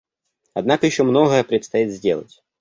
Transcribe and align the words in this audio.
Однако 0.55 0.87
еще 0.87 1.03
многое 1.03 1.43
предстоит 1.43 1.91
сделать. 1.91 2.41